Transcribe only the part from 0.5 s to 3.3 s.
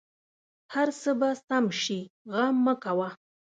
هر څه به سم شې غم مه کوه